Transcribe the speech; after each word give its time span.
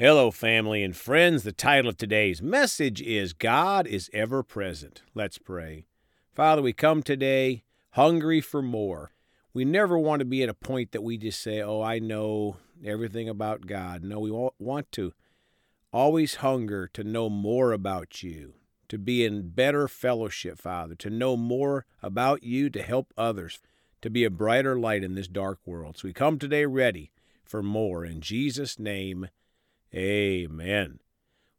Hello, 0.00 0.30
family 0.30 0.84
and 0.84 0.96
friends. 0.96 1.42
The 1.42 1.50
title 1.50 1.88
of 1.88 1.96
today's 1.96 2.40
message 2.40 3.02
is 3.02 3.32
God 3.32 3.84
is 3.84 4.08
Ever 4.12 4.44
Present. 4.44 5.02
Let's 5.12 5.38
pray. 5.38 5.86
Father, 6.32 6.62
we 6.62 6.72
come 6.72 7.02
today 7.02 7.64
hungry 7.94 8.40
for 8.40 8.62
more. 8.62 9.10
We 9.52 9.64
never 9.64 9.98
want 9.98 10.20
to 10.20 10.24
be 10.24 10.44
at 10.44 10.48
a 10.48 10.54
point 10.54 10.92
that 10.92 11.02
we 11.02 11.18
just 11.18 11.42
say, 11.42 11.60
Oh, 11.60 11.82
I 11.82 11.98
know 11.98 12.58
everything 12.84 13.28
about 13.28 13.66
God. 13.66 14.04
No, 14.04 14.20
we 14.20 14.30
want 14.30 14.92
to 14.92 15.14
always 15.92 16.36
hunger 16.36 16.88
to 16.92 17.02
know 17.02 17.28
more 17.28 17.72
about 17.72 18.22
you, 18.22 18.54
to 18.90 18.98
be 18.98 19.24
in 19.24 19.48
better 19.48 19.88
fellowship, 19.88 20.58
Father, 20.58 20.94
to 20.94 21.10
know 21.10 21.36
more 21.36 21.86
about 22.04 22.44
you, 22.44 22.70
to 22.70 22.82
help 22.82 23.12
others, 23.18 23.58
to 24.02 24.10
be 24.10 24.22
a 24.22 24.30
brighter 24.30 24.78
light 24.78 25.02
in 25.02 25.16
this 25.16 25.26
dark 25.26 25.58
world. 25.66 25.98
So 25.98 26.06
we 26.06 26.12
come 26.12 26.38
today 26.38 26.66
ready 26.66 27.10
for 27.44 27.64
more. 27.64 28.04
In 28.04 28.20
Jesus' 28.20 28.78
name, 28.78 29.26
Amen. 29.94 30.98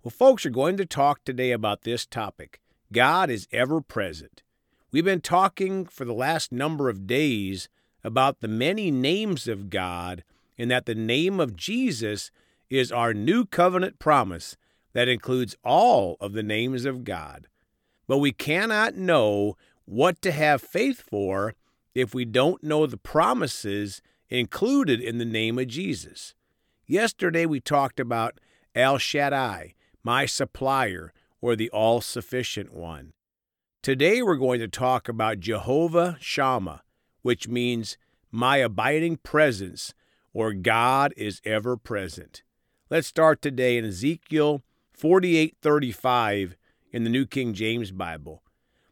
Well, 0.03 0.11
folks 0.11 0.45
are 0.45 0.51
going 0.51 0.77
to 0.77 0.85
talk 0.85 1.23
today 1.23 1.51
about 1.51 1.81
this 1.81 2.05
topic 2.05 2.59
God 2.91 3.29
is 3.29 3.47
ever 3.51 3.81
present. 3.81 4.43
We've 4.91 5.05
been 5.05 5.21
talking 5.21 5.85
for 5.85 6.05
the 6.05 6.13
last 6.13 6.51
number 6.51 6.89
of 6.89 7.07
days 7.07 7.69
about 8.03 8.39
the 8.39 8.47
many 8.47 8.91
names 8.91 9.47
of 9.47 9.69
God 9.69 10.23
and 10.57 10.69
that 10.69 10.85
the 10.85 10.95
name 10.95 11.39
of 11.39 11.55
Jesus 11.55 12.31
is 12.69 12.91
our 12.91 13.13
new 13.13 13.45
covenant 13.45 13.99
promise 13.99 14.57
that 14.93 15.07
includes 15.07 15.55
all 15.63 16.15
of 16.19 16.33
the 16.33 16.43
names 16.43 16.85
of 16.85 17.03
God. 17.03 17.47
But 18.07 18.19
we 18.19 18.31
cannot 18.31 18.95
know 18.95 19.57
what 19.85 20.21
to 20.21 20.31
have 20.31 20.61
faith 20.61 21.01
for 21.01 21.55
if 21.95 22.13
we 22.13 22.25
don't 22.25 22.63
know 22.63 22.85
the 22.85 22.97
promises 22.97 24.01
included 24.29 25.01
in 25.01 25.17
the 25.17 25.25
name 25.25 25.57
of 25.57 25.67
Jesus. 25.67 26.35
Yesterday 26.91 27.45
we 27.45 27.59
talked 27.59 27.99
about 27.99 28.39
El 28.73 28.97
Shaddai, 28.97 29.75
my 30.03 30.25
supplier, 30.25 31.13
or 31.39 31.55
the 31.55 31.69
all 31.69 32.01
sufficient 32.01 32.73
one. 32.73 33.13
Today 33.83 34.23
we're 34.23 34.37
going 34.37 34.59
to 34.59 34.67
talk 34.67 35.07
about 35.07 35.39
Jehovah 35.39 36.17
Shammah, 36.19 36.81
which 37.21 37.47
means 37.47 37.99
my 38.31 38.57
abiding 38.57 39.17
presence, 39.17 39.93
or 40.33 40.51
God 40.53 41.13
is 41.15 41.41
ever 41.45 41.77
present. 41.77 42.41
Let's 42.89 43.05
start 43.05 43.43
today 43.43 43.77
in 43.77 43.85
Ezekiel 43.85 44.63
48:35 44.99 46.55
in 46.91 47.03
the 47.03 47.11
New 47.11 47.27
King 47.27 47.53
James 47.53 47.91
Bible. 47.91 48.41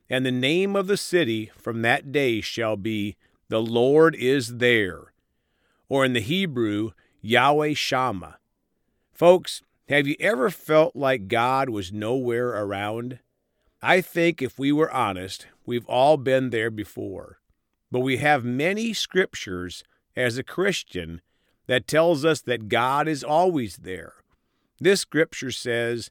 And 0.07 0.23
the 0.23 0.31
name 0.31 0.75
of 0.75 0.85
the 0.85 0.97
city 0.97 1.51
from 1.57 1.81
that 1.81 2.11
day 2.11 2.41
shall 2.41 2.77
be 2.77 3.17
the 3.49 3.59
Lord 3.59 4.13
is 4.13 4.57
there. 4.57 5.13
Or 5.89 6.05
in 6.05 6.13
the 6.13 6.21
Hebrew, 6.21 6.91
Yahweh 7.27 7.73
Shammah. 7.73 8.37
Folks, 9.11 9.61
have 9.89 10.07
you 10.07 10.15
ever 10.17 10.49
felt 10.49 10.95
like 10.95 11.27
God 11.27 11.69
was 11.69 11.91
nowhere 11.91 12.51
around? 12.51 13.19
I 13.81 13.99
think 13.99 14.41
if 14.41 14.57
we 14.57 14.71
were 14.71 14.89
honest, 14.89 15.45
we've 15.65 15.85
all 15.87 16.15
been 16.15 16.51
there 16.51 16.71
before. 16.71 17.39
But 17.91 17.99
we 17.99 18.15
have 18.17 18.45
many 18.45 18.93
scriptures 18.93 19.83
as 20.15 20.37
a 20.37 20.43
Christian 20.43 21.19
that 21.65 21.85
tells 21.85 22.23
us 22.23 22.39
that 22.43 22.69
God 22.69 23.09
is 23.09 23.25
always 23.25 23.75
there. 23.75 24.13
This 24.79 25.01
scripture 25.01 25.51
says, 25.51 26.09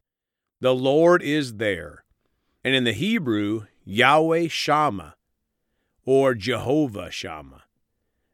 "The 0.60 0.74
Lord 0.74 1.22
is 1.22 1.54
there." 1.54 2.04
And 2.62 2.74
in 2.74 2.84
the 2.84 2.92
Hebrew, 2.92 3.64
Yahweh 3.86 4.48
Shammah 4.48 5.16
or 6.04 6.34
Jehovah 6.34 7.10
Shammah. 7.10 7.62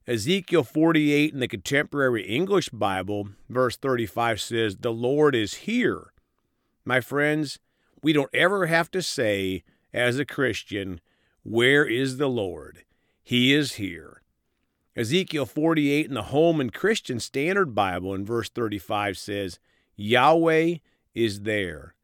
Ezekiel 0.05 0.65
48 0.65 1.33
in 1.33 1.39
the 1.39 1.47
Contemporary 1.47 2.25
English 2.25 2.71
Bible, 2.71 3.29
verse 3.49 3.77
35 3.77 4.41
says, 4.41 4.77
The 4.79 4.93
Lord 4.93 5.37
is 5.37 5.55
here. 5.55 6.13
My 6.85 7.01
friends, 7.01 7.61
we 8.03 8.13
don't 8.13 8.35
ever 8.35 8.67
have 8.67 8.91
to 8.91 9.01
say, 9.01 9.63
as 9.95 10.19
a 10.19 10.25
Christian, 10.25 11.01
Where 11.45 11.85
is 11.85 12.17
the 12.17 12.27
Lord? 12.27 12.83
He 13.23 13.55
is 13.55 13.75
here. 13.75 14.23
Ezekiel 14.97 15.47
48 15.47 16.07
in 16.07 16.15
the 16.15 16.23
Holman 16.23 16.71
Christian 16.71 17.21
Standard 17.21 17.73
Bible 17.73 18.13
in 18.13 18.25
verse 18.25 18.49
35 18.49 19.17
says, 19.17 19.61
Yahweh 19.95 20.79
is 21.15 21.43
there. 21.43 21.95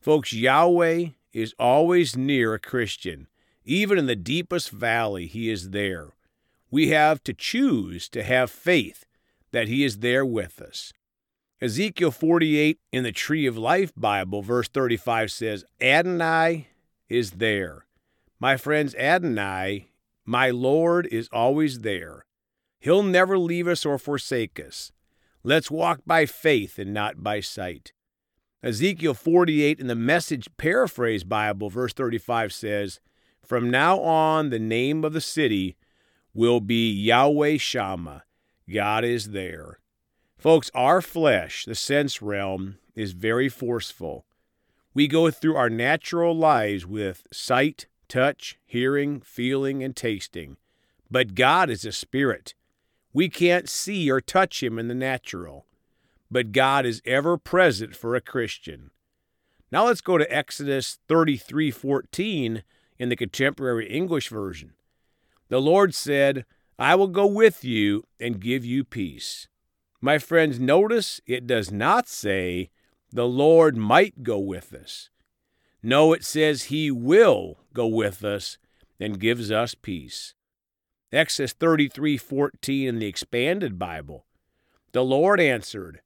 Folks, 0.00 0.32
Yahweh 0.32 1.10
is 1.32 1.54
always 1.60 2.16
near 2.16 2.54
a 2.54 2.58
Christian. 2.58 3.28
Even 3.64 3.98
in 3.98 4.06
the 4.06 4.16
deepest 4.16 4.70
valley, 4.70 5.26
He 5.28 5.48
is 5.48 5.70
there 5.70 6.15
we 6.70 6.88
have 6.88 7.22
to 7.24 7.34
choose 7.34 8.08
to 8.10 8.22
have 8.22 8.50
faith 8.50 9.04
that 9.52 9.68
He 9.68 9.84
is 9.84 9.98
there 9.98 10.24
with 10.24 10.60
us. 10.60 10.92
Ezekiel 11.60 12.10
48 12.10 12.78
in 12.92 13.02
the 13.02 13.12
Tree 13.12 13.46
of 13.46 13.56
Life 13.56 13.92
Bible, 13.96 14.42
verse 14.42 14.68
35 14.68 15.32
says, 15.32 15.64
Adonai 15.80 16.68
is 17.08 17.32
there. 17.32 17.86
My 18.38 18.58
friends, 18.58 18.94
Adonai, 18.96 19.88
my 20.26 20.50
Lord, 20.50 21.06
is 21.10 21.30
always 21.32 21.80
there. 21.80 22.26
He'll 22.78 23.02
never 23.02 23.38
leave 23.38 23.66
us 23.66 23.86
or 23.86 23.98
forsake 23.98 24.60
us. 24.60 24.92
Let's 25.42 25.70
walk 25.70 26.00
by 26.06 26.26
faith 26.26 26.78
and 26.78 26.92
not 26.92 27.22
by 27.22 27.40
sight. 27.40 27.92
Ezekiel 28.62 29.14
48 29.14 29.80
in 29.80 29.86
the 29.86 29.94
Message 29.94 30.48
Paraphrase 30.58 31.24
Bible, 31.24 31.70
verse 31.70 31.92
35 31.92 32.52
says, 32.52 33.00
From 33.42 33.70
now 33.70 34.00
on, 34.00 34.50
the 34.50 34.58
name 34.58 35.04
of 35.04 35.12
the 35.12 35.20
city 35.20 35.76
will 36.36 36.60
be 36.60 36.92
Yahweh 36.92 37.56
Shammah. 37.56 38.22
God 38.70 39.04
is 39.04 39.30
there. 39.30 39.78
Folks, 40.36 40.70
our 40.74 41.00
flesh, 41.00 41.64
the 41.64 41.74
sense 41.74 42.20
realm, 42.20 42.76
is 42.94 43.12
very 43.12 43.48
forceful. 43.48 44.26
We 44.92 45.08
go 45.08 45.30
through 45.30 45.56
our 45.56 45.70
natural 45.70 46.36
lives 46.36 46.86
with 46.86 47.26
sight, 47.32 47.86
touch, 48.06 48.58
hearing, 48.66 49.20
feeling, 49.20 49.82
and 49.82 49.96
tasting. 49.96 50.58
But 51.10 51.34
God 51.34 51.70
is 51.70 51.86
a 51.86 51.92
spirit. 51.92 52.54
We 53.14 53.30
can't 53.30 53.68
see 53.68 54.10
or 54.10 54.20
touch 54.20 54.62
him 54.62 54.78
in 54.78 54.88
the 54.88 54.94
natural. 54.94 55.64
But 56.30 56.52
God 56.52 56.84
is 56.84 57.00
ever 57.06 57.38
present 57.38 57.96
for 57.96 58.14
a 58.14 58.20
Christian. 58.20 58.90
Now 59.72 59.86
let's 59.86 60.02
go 60.02 60.18
to 60.18 60.34
Exodus 60.34 60.98
33:14 61.08 62.62
in 62.98 63.08
the 63.08 63.16
contemporary 63.16 63.88
English 63.88 64.28
version. 64.28 64.74
The 65.48 65.60
Lord 65.60 65.94
said, 65.94 66.44
I 66.78 66.94
will 66.94 67.08
go 67.08 67.26
with 67.26 67.64
you 67.64 68.04
and 68.20 68.40
give 68.40 68.64
you 68.64 68.84
peace. 68.84 69.48
My 70.00 70.18
friends, 70.18 70.60
notice 70.60 71.20
it 71.26 71.46
does 71.46 71.70
not 71.70 72.08
say, 72.08 72.70
the 73.12 73.26
Lord 73.26 73.76
might 73.76 74.22
go 74.22 74.38
with 74.38 74.74
us. 74.74 75.10
No, 75.82 76.12
it 76.12 76.24
says 76.24 76.64
he 76.64 76.90
will 76.90 77.58
go 77.72 77.86
with 77.86 78.24
us 78.24 78.58
and 78.98 79.20
gives 79.20 79.50
us 79.50 79.74
peace. 79.74 80.34
Exodus 81.12 81.54
33:14 81.54 82.88
in 82.88 82.98
the 82.98 83.06
expanded 83.06 83.78
Bible. 83.78 84.26
The 84.92 85.04
Lord 85.04 85.40
answered, 85.40 86.00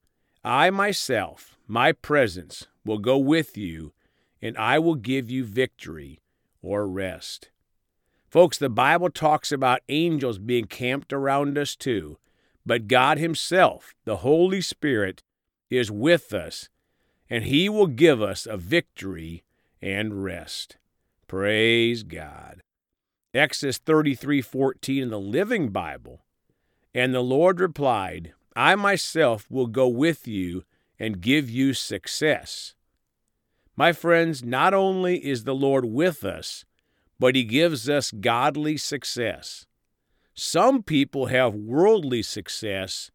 I 0.44 0.70
myself, 0.70 1.56
my 1.66 1.92
presence, 1.92 2.66
will 2.84 2.98
go 2.98 3.16
with 3.16 3.56
you, 3.56 3.92
and 4.42 4.56
I 4.56 4.78
will 4.78 4.94
give 4.94 5.30
you 5.30 5.44
victory 5.44 6.20
or 6.62 6.86
rest. 6.86 7.50
Folks, 8.30 8.58
the 8.58 8.70
Bible 8.70 9.10
talks 9.10 9.50
about 9.50 9.82
angels 9.88 10.38
being 10.38 10.66
camped 10.66 11.12
around 11.12 11.58
us 11.58 11.74
too, 11.74 12.16
but 12.64 12.86
God 12.86 13.18
Himself, 13.18 13.94
the 14.04 14.18
Holy 14.18 14.60
Spirit, 14.60 15.24
is 15.68 15.90
with 15.90 16.32
us, 16.32 16.68
and 17.28 17.44
He 17.44 17.68
will 17.68 17.88
give 17.88 18.22
us 18.22 18.46
a 18.46 18.56
victory 18.56 19.42
and 19.82 20.22
rest. 20.22 20.76
Praise 21.26 22.04
God. 22.04 22.62
Exodus 23.34 23.78
33:14 23.78 25.02
in 25.02 25.10
the 25.10 25.20
Living 25.20 25.70
Bible. 25.70 26.24
And 26.94 27.12
the 27.12 27.22
Lord 27.22 27.58
replied, 27.58 28.32
I 28.54 28.76
myself 28.76 29.50
will 29.50 29.68
go 29.68 29.88
with 29.88 30.28
you 30.28 30.64
and 31.00 31.20
give 31.20 31.50
you 31.50 31.74
success. 31.74 32.74
My 33.76 33.92
friends, 33.92 34.44
not 34.44 34.74
only 34.74 35.24
is 35.24 35.44
the 35.44 35.54
Lord 35.54 35.84
with 35.84 36.24
us, 36.24 36.64
but 37.20 37.36
He 37.36 37.44
gives 37.44 37.88
us 37.88 38.10
godly 38.10 38.76
success. 38.78 39.66
Some 40.34 40.82
people 40.82 41.26
have 41.26 41.54
worldly 41.54 42.22
success, 42.22 43.10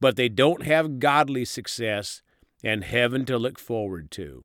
but 0.00 0.16
they 0.16 0.28
don't 0.28 0.64
have 0.64 0.98
godly 0.98 1.44
success 1.44 2.22
and 2.64 2.82
heaven 2.82 3.24
to 3.26 3.38
look 3.38 3.58
forward 3.58 4.10
to. 4.10 4.42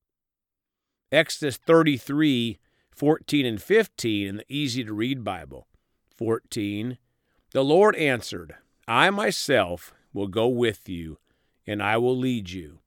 Exodus 1.11 1.57
33 1.57 2.59
14 2.95 3.45
and 3.45 3.61
15 3.61 4.27
in 4.27 4.35
the 4.37 4.45
easy 4.47 4.83
to 4.83 4.93
read 4.93 5.23
Bible. 5.23 5.67
14 6.15 6.99
The 7.51 7.63
Lord 7.63 7.95
answered, 7.95 8.55
I 8.87 9.09
myself 9.09 9.93
will 10.13 10.27
go 10.27 10.47
with 10.47 10.87
you, 10.87 11.17
and 11.65 11.81
I 11.81 11.97
will 11.97 12.15
lead 12.15 12.51
you. 12.51 12.79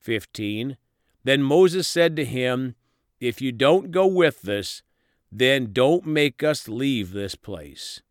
15 0.00 0.76
Then 1.24 1.42
Moses 1.42 1.88
said 1.88 2.14
to 2.16 2.26
him, 2.26 2.74
If 3.18 3.40
you 3.40 3.52
don't 3.52 3.90
go 3.90 4.06
with 4.06 4.46
us, 4.46 4.82
then 5.30 5.72
don't 5.72 6.06
make 6.06 6.42
us 6.42 6.68
leave 6.68 7.12
this 7.12 7.34
place. 7.34 8.02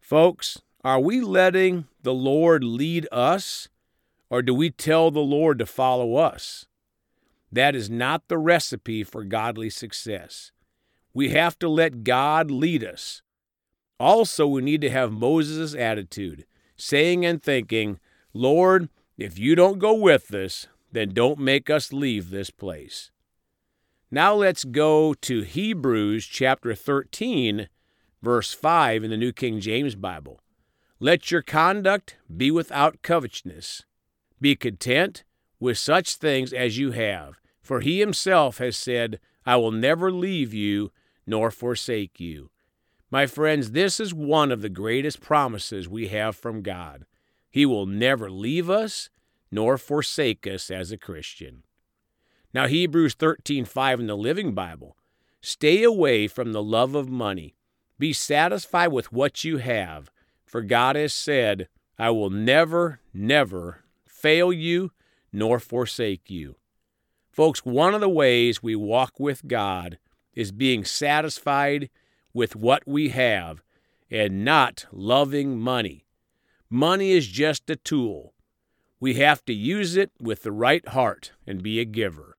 Folks, 0.00 0.60
are 0.84 1.00
we 1.00 1.20
letting 1.20 1.86
the 2.02 2.14
Lord 2.14 2.62
lead 2.62 3.08
us, 3.10 3.68
Or 4.28 4.42
do 4.42 4.54
we 4.54 4.70
tell 4.70 5.10
the 5.10 5.20
Lord 5.20 5.58
to 5.58 5.66
follow 5.66 6.16
us? 6.16 6.66
That 7.52 7.74
is 7.76 7.88
not 7.88 8.28
the 8.28 8.38
recipe 8.38 9.04
for 9.04 9.24
godly 9.24 9.70
success. 9.70 10.50
We 11.14 11.30
have 11.30 11.58
to 11.60 11.68
let 11.68 12.04
God 12.04 12.50
lead 12.50 12.84
us. 12.84 13.22
Also, 13.98 14.46
we 14.46 14.62
need 14.62 14.80
to 14.82 14.90
have 14.90 15.12
Moses' 15.12 15.74
attitude, 15.74 16.44
saying 16.76 17.24
and 17.24 17.42
thinking, 17.42 17.98
Lord, 18.34 18.88
if 19.16 19.38
you 19.38 19.54
don't 19.54 19.78
go 19.78 19.94
with 19.94 20.34
us, 20.34 20.66
then 20.92 21.14
don't 21.14 21.38
make 21.38 21.70
us 21.70 21.92
leave 21.92 22.30
this 22.30 22.50
place. 22.50 23.10
Now 24.10 24.34
let's 24.34 24.62
go 24.62 25.14
to 25.14 25.40
Hebrews 25.40 26.26
chapter 26.26 26.76
13, 26.76 27.68
verse 28.22 28.52
5 28.52 29.02
in 29.02 29.10
the 29.10 29.16
New 29.16 29.32
King 29.32 29.58
James 29.58 29.96
Bible. 29.96 30.40
Let 31.00 31.32
your 31.32 31.42
conduct 31.42 32.16
be 32.34 32.52
without 32.52 33.02
covetousness. 33.02 33.82
Be 34.40 34.54
content 34.54 35.24
with 35.58 35.76
such 35.76 36.14
things 36.14 36.52
as 36.52 36.78
you 36.78 36.92
have, 36.92 37.40
for 37.60 37.80
he 37.80 37.98
himself 37.98 38.58
has 38.58 38.76
said, 38.76 39.18
I 39.44 39.56
will 39.56 39.72
never 39.72 40.12
leave 40.12 40.54
you 40.54 40.92
nor 41.26 41.50
forsake 41.50 42.20
you. 42.20 42.50
My 43.10 43.26
friends, 43.26 43.72
this 43.72 43.98
is 43.98 44.14
one 44.14 44.52
of 44.52 44.62
the 44.62 44.68
greatest 44.68 45.20
promises 45.20 45.88
we 45.88 46.08
have 46.08 46.36
from 46.36 46.62
God. 46.62 47.06
He 47.50 47.66
will 47.66 47.86
never 47.86 48.30
leave 48.30 48.70
us 48.70 49.10
nor 49.50 49.76
forsake 49.76 50.46
us 50.46 50.70
as 50.70 50.92
a 50.92 50.96
Christian. 50.96 51.64
Now 52.56 52.68
Hebrews 52.68 53.14
13:5 53.16 54.00
in 54.00 54.06
the 54.06 54.16
Living 54.16 54.54
Bible. 54.54 54.96
Stay 55.42 55.82
away 55.82 56.26
from 56.26 56.52
the 56.52 56.62
love 56.62 56.94
of 56.94 57.06
money. 57.06 57.54
Be 57.98 58.14
satisfied 58.14 58.92
with 58.92 59.12
what 59.12 59.44
you 59.44 59.58
have, 59.58 60.10
for 60.46 60.62
God 60.62 60.96
has 60.96 61.12
said, 61.12 61.68
I 61.98 62.08
will 62.08 62.30
never, 62.30 63.00
never 63.12 63.84
fail 64.06 64.54
you 64.54 64.92
nor 65.30 65.60
forsake 65.60 66.30
you. 66.30 66.56
Folks, 67.30 67.62
one 67.66 67.92
of 67.92 68.00
the 68.00 68.08
ways 68.08 68.62
we 68.62 68.74
walk 68.74 69.20
with 69.20 69.46
God 69.46 69.98
is 70.32 70.50
being 70.50 70.82
satisfied 70.82 71.90
with 72.32 72.56
what 72.56 72.88
we 72.88 73.10
have 73.10 73.62
and 74.10 74.46
not 74.46 74.86
loving 74.90 75.58
money. 75.58 76.06
Money 76.70 77.10
is 77.10 77.26
just 77.26 77.68
a 77.68 77.76
tool. 77.76 78.32
We 78.98 79.12
have 79.16 79.44
to 79.44 79.52
use 79.52 79.94
it 79.94 80.10
with 80.18 80.42
the 80.42 80.52
right 80.52 80.88
heart 80.88 81.32
and 81.46 81.62
be 81.62 81.80
a 81.80 81.84
giver. 81.84 82.35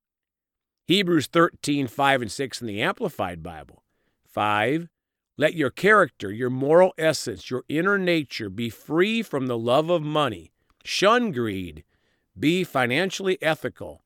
Hebrews 0.88 1.28
13, 1.28 1.88
5 1.88 2.22
and 2.22 2.31
6 2.31 2.62
in 2.62 2.68
the 2.68 2.81
Amplified 2.81 3.44
Bible. 3.44 3.84
5. 4.24 4.88
Let 5.36 5.54
your 5.54 5.69
character, 5.69 6.31
your 6.31 6.50
moral 6.50 6.94
essence, 6.98 7.50
your 7.50 7.66
inner 7.68 7.98
nature 7.98 8.50
be 8.50 8.69
free 8.69 9.22
from 9.22 9.48
the 9.48 9.57
love 9.57 9.89
of 9.89 10.01
money. 10.01 10.54
Shun 10.86 11.34
greed. 11.34 11.84
Be 12.39 12.63
financially 12.63 13.38
ethical. 13.42 14.01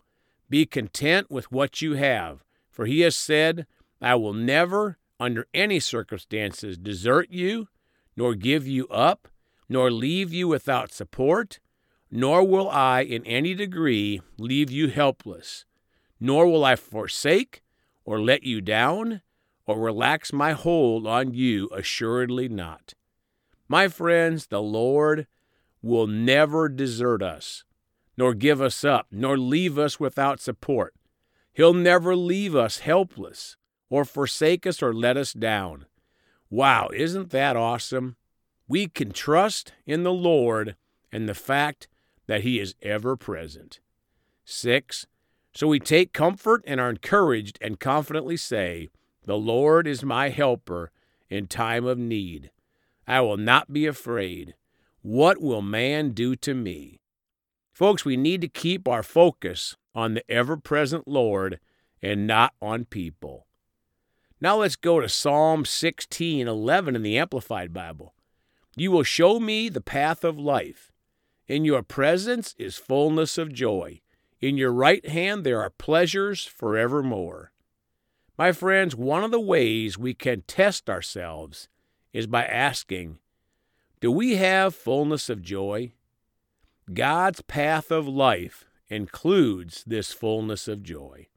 Be 0.50 0.66
content 0.66 1.30
with 1.30 1.52
what 1.52 1.84
you 1.84 1.94
have. 1.94 2.44
For 2.72 2.88
he 2.88 3.02
has 3.02 3.16
said, 3.16 3.68
I 4.02 4.16
will 4.16 4.34
never, 4.34 4.98
under 5.20 5.46
any 5.54 5.80
circumstances, 5.80 6.80
desert 6.80 7.30
you, 7.30 7.68
nor 8.18 8.34
give 8.34 8.68
you 8.68 8.88
up, 8.88 9.28
nor 9.70 9.92
leave 9.92 10.34
you 10.34 10.48
without 10.48 10.92
support, 10.92 11.60
nor 12.10 12.44
will 12.44 12.68
I 12.72 13.02
in 13.02 13.24
any 13.28 13.54
degree 13.54 14.20
leave 14.40 14.72
you 14.72 14.88
helpless 14.88 15.66
nor 16.22 16.48
will 16.48 16.64
I 16.64 16.78
forsake 16.78 17.64
or 18.06 18.22
let 18.22 18.44
you 18.44 18.62
down 18.62 19.22
or 19.66 19.80
relax 19.80 20.32
my 20.32 20.52
hold 20.52 21.08
on 21.08 21.34
you, 21.34 21.68
assuredly 21.74 22.48
not. 22.48 22.94
My 23.68 23.88
friends, 23.88 24.48
the 24.48 24.62
Lord 24.62 25.28
will 25.82 26.08
never 26.08 26.70
desert 26.70 27.24
us, 27.24 27.64
nor 28.16 28.34
give 28.34 28.62
us 28.62 28.84
up, 28.84 29.08
nor 29.12 29.38
leave 29.38 29.80
us 29.80 30.00
without 30.00 30.40
support. 30.40 30.94
He'll 31.54 31.74
never 31.74 32.16
leave 32.16 32.56
us 32.56 32.80
helpless, 32.80 33.58
or 33.90 34.06
forsake 34.06 34.68
us, 34.68 34.82
or 34.82 34.94
let 34.94 35.18
us 35.18 35.34
down. 35.34 35.86
Wow, 36.50 36.90
isn't 36.94 37.32
that 37.32 37.56
awesome? 37.56 38.16
We 38.68 38.88
can 38.88 39.12
trust 39.12 39.74
in 39.86 40.04
the 40.04 40.14
Lord 40.14 40.76
and 41.12 41.28
the 41.28 41.34
fact 41.34 41.88
that 42.28 42.42
He 42.42 42.60
is 42.60 42.76
ever 42.82 43.18
present. 43.18 43.80
6. 44.46 45.08
So 45.54 45.68
we 45.68 45.80
take 45.80 46.14
comfort 46.14 46.64
and 46.66 46.80
are 46.80 46.90
encouraged 46.90 47.58
and 47.62 47.80
confidently 47.80 48.38
say, 48.38 48.90
The 49.26 49.38
Lord 49.38 49.88
is 49.88 50.04
my 50.04 50.30
helper 50.30 50.92
in 51.30 51.48
time 51.48 51.86
of 51.86 51.98
need. 51.98 52.52
I 53.08 53.22
will 53.22 53.38
not 53.38 53.74
be 53.74 53.86
afraid. 53.86 54.56
What 55.02 55.42
will 55.42 55.62
man 55.62 56.12
do 56.12 56.36
to 56.38 56.54
me? 56.54 57.00
Folks, 57.74 58.06
we 58.06 58.16
need 58.16 58.42
to 58.42 58.48
keep 58.48 58.88
our 58.88 59.04
focus 59.04 59.76
on 59.94 60.14
the 60.14 60.32
ever 60.32 60.56
present 60.56 61.08
Lord 61.08 61.60
and 62.02 62.28
not 62.28 62.54
on 62.62 62.86
people. 62.86 63.48
Now 64.40 64.58
let's 64.58 64.76
go 64.76 65.00
to 65.00 65.10
Psalm 65.10 65.66
16 65.66 66.48
11 66.48 66.96
in 66.96 67.04
the 67.04 67.18
Amplified 67.18 67.74
Bible. 67.74 68.14
You 68.76 68.92
will 68.92 69.04
show 69.04 69.40
me 69.40 69.70
the 69.70 69.82
path 69.82 70.24
of 70.24 70.40
life. 70.40 70.92
In 71.48 71.66
your 71.66 71.84
presence 71.84 72.56
is 72.58 72.78
fullness 72.78 73.38
of 73.38 73.52
joy. 73.52 74.02
In 74.42 74.58
your 74.58 74.74
right 74.74 75.06
hand 75.08 75.44
there 75.44 75.62
are 75.62 75.70
pleasures 75.70 76.46
forevermore. 76.46 77.52
My 78.40 78.52
friends, 78.52 78.96
one 78.96 79.24
of 79.24 79.30
the 79.30 79.40
ways 79.40 80.00
we 80.00 80.16
can 80.16 80.42
test 80.48 80.90
ourselves 80.90 81.70
is 82.12 82.26
by 82.26 82.46
asking, 82.46 83.20
Do 84.00 84.12
we 84.12 84.38
have 84.38 84.74
fullness 84.74 85.30
of 85.30 85.44
joy? 85.44 85.94
God's 86.92 87.42
path 87.42 87.92
of 87.92 88.08
life 88.08 88.66
includes 88.90 89.84
this 89.86 90.12
fullness 90.12 90.68
of 90.68 90.82
joy. 90.82 91.28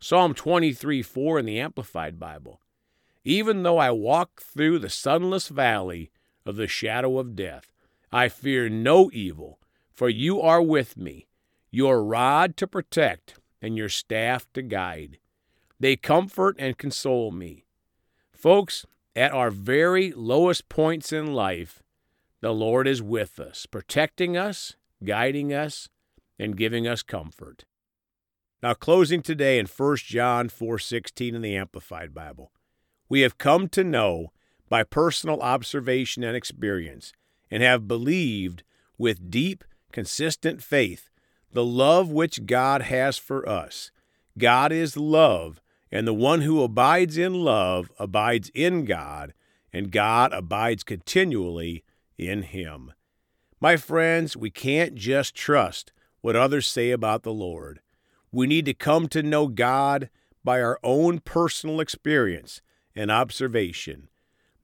Psalm 0.00 0.34
23 0.34 1.02
4 1.02 1.38
in 1.38 1.46
the 1.46 1.60
Amplified 1.60 2.18
Bible. 2.18 2.60
Even 3.22 3.62
though 3.62 3.78
I 3.78 3.92
walk 3.92 4.42
through 4.42 4.80
the 4.80 4.90
sunless 4.90 5.48
valley 5.48 6.10
of 6.44 6.56
the 6.56 6.66
shadow 6.66 7.18
of 7.18 7.36
death, 7.36 7.70
I 8.12 8.28
fear 8.28 8.68
no 8.68 9.08
evil, 9.12 9.60
for 9.92 10.08
you 10.08 10.40
are 10.40 10.60
with 10.60 10.96
me 10.96 11.28
your 11.74 12.04
rod 12.04 12.56
to 12.56 12.68
protect, 12.68 13.34
and 13.60 13.76
your 13.76 13.88
staff 13.88 14.46
to 14.52 14.62
guide. 14.62 15.18
They 15.80 15.96
comfort 15.96 16.54
and 16.56 16.78
console 16.78 17.32
me. 17.32 17.64
Folks, 18.32 18.86
at 19.16 19.32
our 19.32 19.50
very 19.50 20.12
lowest 20.12 20.68
points 20.68 21.12
in 21.12 21.34
life, 21.34 21.82
the 22.40 22.54
Lord 22.54 22.86
is 22.86 23.02
with 23.02 23.40
us, 23.40 23.66
protecting 23.66 24.36
us, 24.36 24.76
guiding 25.02 25.52
us, 25.52 25.88
and 26.38 26.56
giving 26.56 26.86
us 26.86 27.02
comfort. 27.02 27.64
Now 28.62 28.74
closing 28.74 29.20
today 29.20 29.58
in 29.58 29.66
1 29.66 30.06
John 30.06 30.50
4:16 30.50 31.34
in 31.34 31.42
the 31.42 31.56
Amplified 31.56 32.14
Bible. 32.14 32.52
We 33.08 33.22
have 33.22 33.36
come 33.36 33.68
to 33.70 33.82
know 33.82 34.32
by 34.68 34.84
personal 34.84 35.40
observation 35.40 36.22
and 36.22 36.36
experience 36.36 37.12
and 37.50 37.64
have 37.64 37.88
believed 37.88 38.62
with 38.96 39.28
deep 39.28 39.64
consistent 39.90 40.62
faith 40.62 41.10
the 41.54 41.64
love 41.64 42.10
which 42.10 42.46
God 42.46 42.82
has 42.82 43.16
for 43.16 43.48
us. 43.48 43.92
God 44.36 44.72
is 44.72 44.96
love, 44.96 45.62
and 45.90 46.06
the 46.06 46.12
one 46.12 46.42
who 46.42 46.62
abides 46.62 47.16
in 47.16 47.32
love 47.32 47.92
abides 47.96 48.50
in 48.54 48.84
God, 48.84 49.32
and 49.72 49.92
God 49.92 50.32
abides 50.32 50.82
continually 50.82 51.84
in 52.18 52.42
him. 52.42 52.92
My 53.60 53.76
friends, 53.76 54.36
we 54.36 54.50
can't 54.50 54.96
just 54.96 55.36
trust 55.36 55.92
what 56.20 56.34
others 56.34 56.66
say 56.66 56.90
about 56.90 57.22
the 57.22 57.32
Lord. 57.32 57.80
We 58.32 58.48
need 58.48 58.64
to 58.66 58.74
come 58.74 59.06
to 59.08 59.22
know 59.22 59.46
God 59.46 60.10
by 60.42 60.60
our 60.60 60.80
own 60.82 61.20
personal 61.20 61.78
experience 61.78 62.62
and 62.96 63.12
observation. 63.12 64.08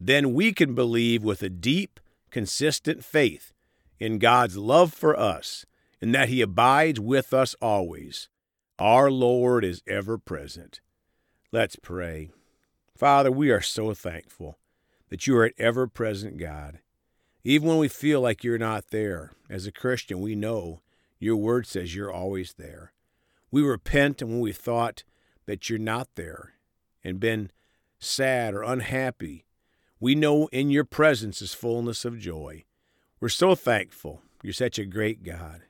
Then 0.01 0.35
we 0.35 0.53
can 0.53 0.75
believe 0.75 1.23
with 1.23 1.41
a 1.43 1.49
deep, 1.49 2.01
consistent 2.31 3.05
faith 3.05 3.53
in 4.01 4.19
God's 4.19 4.57
love 4.57 4.93
for 4.93 5.17
us 5.17 5.67
and 6.01 6.15
that 6.15 6.29
he 6.29 6.41
abides 6.41 6.99
with 6.99 7.33
us 7.35 7.55
always. 7.61 8.29
Our 8.79 9.11
Lord 9.11 9.65
is 9.65 9.83
ever 9.87 10.17
present. 10.19 10.81
Let's 11.53 11.77
pray. 11.77 12.31
Father, 12.97 13.31
we 13.31 13.51
are 13.51 13.61
so 13.61 13.93
thankful 13.95 14.59
that 15.09 15.27
you 15.27 15.37
are 15.37 15.47
an 15.47 15.53
ever 15.59 15.87
present 15.87 16.39
God. 16.39 16.79
Even 17.43 17.69
when 17.69 17.79
we 17.79 17.89
feel 17.89 18.21
like 18.21 18.45
you're 18.45 18.59
not 18.59 18.89
there, 18.89 19.33
as 19.49 19.67
a 19.67 19.73
Christian, 19.73 20.21
we 20.21 20.35
know 20.35 20.81
your 21.19 21.37
word 21.37 21.67
says 21.67 21.95
you're 21.95 22.13
always 22.13 22.55
there. 22.55 22.93
We 23.51 23.63
repent 23.63 24.23
and 24.23 24.31
when 24.31 24.41
we 24.41 24.53
thought 24.53 25.05
that 25.47 25.69
you're 25.69 25.79
not 25.79 26.09
there 26.15 26.55
and 27.03 27.19
been 27.19 27.51
sad 27.99 28.55
or 28.55 28.63
unhappy, 28.63 29.45
we 29.99 30.15
know 30.15 30.47
in 30.49 30.71
your 30.71 30.85
presence 30.85 31.43
is 31.43 31.53
fullness 31.53 32.05
of 32.05 32.19
joy. 32.19 32.65
We're 33.21 33.29
so 33.29 33.55
thankful. 33.55 34.23
You're 34.43 34.53
such 34.53 34.79
a 34.79 34.85
great 34.87 35.23
God. 35.23 35.63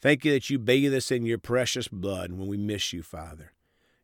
Thank 0.00 0.24
you 0.24 0.32
that 0.32 0.48
you 0.48 0.58
bathe 0.58 0.94
us 0.94 1.10
in 1.10 1.26
your 1.26 1.38
precious 1.38 1.88
blood 1.88 2.32
when 2.32 2.46
we 2.46 2.56
miss 2.56 2.92
you, 2.92 3.02
Father. 3.02 3.52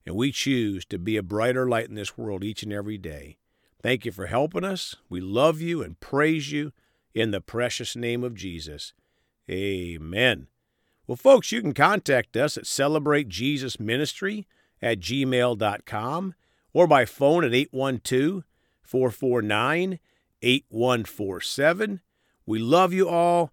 And 0.05 0.17
we 0.17 0.33
choose 0.33 0.85
to 0.87 0.99
be 0.99 1.17
a 1.17 1.23
brighter 1.23 1.69
light 1.69 1.89
in 1.89 1.95
this 1.95 2.19
world 2.19 2.45
each 2.45 2.63
and 2.63 2.73
every 2.73 2.99
day. 2.99 3.39
Thank 3.83 4.05
you 4.05 4.13
for 4.13 4.27
helping 4.27 4.65
us. 4.65 4.97
We 5.09 5.21
love 5.21 5.61
you 5.61 5.83
and 5.83 6.01
praise 6.01 6.51
you 6.51 6.73
in 7.15 7.31
the 7.31 7.41
precious 7.41 7.95
name 7.95 8.25
of 8.25 8.35
Jesus. 8.35 8.93
Amen. 9.49 10.49
Well, 11.07 11.17
folks, 11.17 11.53
you 11.53 11.61
can 11.61 11.75
contact 11.75 12.37
us 12.37 12.57
at 12.57 12.65
celebratejesusministry 12.65 14.47
at 14.81 15.01
gmail.com 15.01 16.35
or 16.73 16.87
by 16.87 17.05
phone 17.05 17.45
at 17.45 17.55
812 17.55 18.45
449 18.83 19.99
8147. 20.43 22.01
We 22.47 22.59
love 22.59 22.93
you 22.93 23.09
all. 23.09 23.53